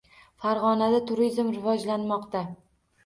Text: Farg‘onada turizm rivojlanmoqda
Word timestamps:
Farg‘onada 0.45 1.01
turizm 1.11 1.53
rivojlanmoqda 1.59 2.43